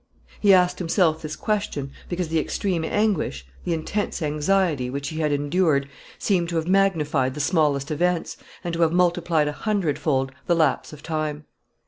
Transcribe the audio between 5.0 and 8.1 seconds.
he had endured, seemed to have magnified the smallest